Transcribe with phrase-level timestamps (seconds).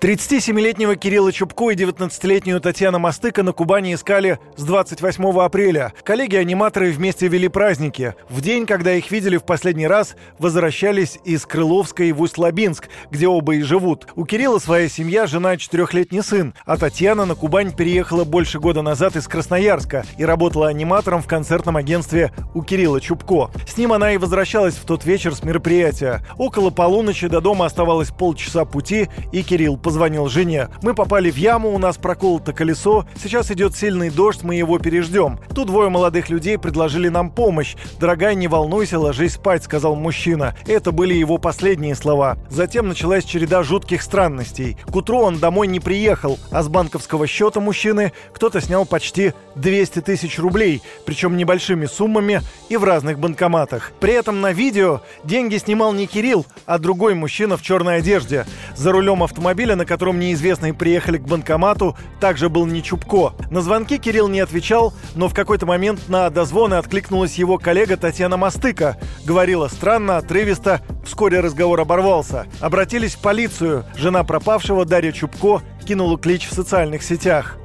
[0.00, 5.94] 37-летнего Кирилла Чубко и 19-летнюю Татьяну Мастыка на Кубани искали с 28 апреля.
[6.04, 8.14] Коллеги-аниматоры вместе вели праздники.
[8.28, 13.54] В день, когда их видели в последний раз, возвращались из Крыловской в Усть-Лабинск, где оба
[13.54, 14.06] и живут.
[14.16, 16.52] У Кирилла своя семья, жена и четырехлетний сын.
[16.66, 21.78] А Татьяна на Кубань переехала больше года назад из Красноярска и работала аниматором в концертном
[21.78, 23.50] агентстве у Кирилла Чубко.
[23.66, 26.20] С ним она и возвращалась в тот вечер с мероприятия.
[26.36, 30.66] Около полуночи до дома оставалось полчаса пути, и Кирилл позвонил жене.
[30.82, 33.06] Мы попали в яму, у нас проколото колесо.
[33.22, 35.38] Сейчас идет сильный дождь, мы его переждем.
[35.54, 37.76] Тут двое молодых людей предложили нам помощь.
[38.00, 40.56] «Дорогая, не волнуйся, ложись спать»,— сказал мужчина.
[40.66, 42.36] Это были его последние слова.
[42.50, 44.76] Затем началась череда жутких странностей.
[44.90, 50.00] К утру он домой не приехал, а с банковского счета мужчины кто-то снял почти 200
[50.00, 53.92] тысяч рублей, причем небольшими суммами и в разных банкоматах.
[54.00, 58.46] При этом на видео деньги снимал не Кирилл, а другой мужчина в черной одежде.
[58.74, 63.32] За рулем автомобиля на котором неизвестные приехали к банкомату, также был не Чубко.
[63.50, 68.36] На звонки Кирилл не отвечал, но в какой-то момент на дозвоны откликнулась его коллега Татьяна
[68.36, 68.96] Мастыка.
[69.24, 72.46] Говорила странно, отрывисто, вскоре разговор оборвался.
[72.60, 73.84] Обратились в полицию.
[73.96, 77.58] Жена пропавшего Дарья Чубко кинула клич в социальных сетях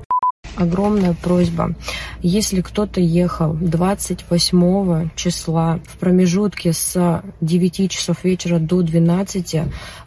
[0.61, 1.75] огромная просьба.
[2.21, 9.55] Если кто-то ехал 28 числа в промежутке с 9 часов вечера до 12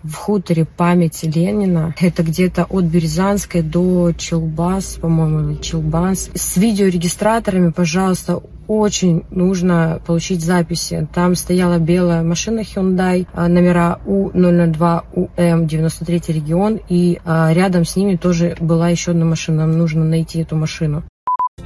[0.03, 8.41] в хуторе памяти Ленина, это где-то от Березанской до Челбас, по-моему, Челбас, с видеорегистраторами, пожалуйста,
[8.69, 11.07] очень нужно получить записи.
[11.13, 18.17] Там стояла белая машина Hyundai, а, номера У002УМ, 93 регион, и а, рядом с ними
[18.17, 19.67] тоже была еще одна машина.
[19.67, 21.03] Нам нужно найти эту машину.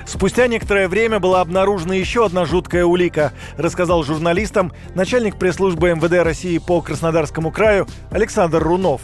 [0.07, 6.59] Спустя некоторое время была обнаружена еще одна жуткая улика, рассказал журналистам начальник пресс-службы МВД России
[6.59, 9.03] по Краснодарскому краю Александр Рунов.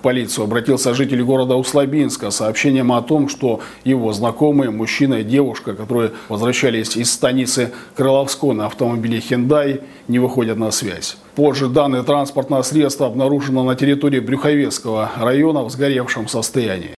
[0.00, 5.24] В полицию обратился житель города Услабинска с сообщением о том, что его знакомые, мужчина и
[5.24, 11.18] девушка, которые возвращались из станицы Крыловской на автомобиле Hyundai, не выходят на связь.
[11.34, 16.94] Позже данное транспортное средство обнаружено на территории Брюховецкого района в сгоревшем состоянии.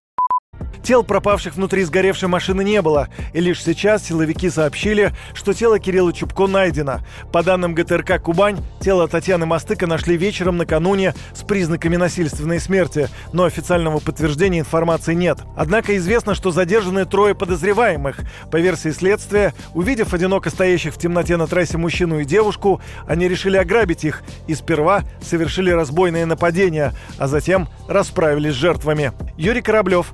[0.83, 6.11] Тел пропавших внутри сгоревшей машины не было, и лишь сейчас силовики сообщили, что тело Кирилла
[6.11, 6.99] Чубко найдено.
[7.31, 13.45] По данным ГТРК «Кубань», тело Татьяны Мастыка нашли вечером накануне с признаками насильственной смерти, но
[13.45, 15.39] официального подтверждения информации нет.
[15.55, 18.19] Однако известно, что задержаны трое подозреваемых.
[18.51, 23.55] По версии следствия, увидев одиноко стоящих в темноте на трассе мужчину и девушку, они решили
[23.55, 29.13] ограбить их и сперва совершили разбойное нападение, а затем расправились с жертвами.
[29.37, 30.13] Юрий Кораблев,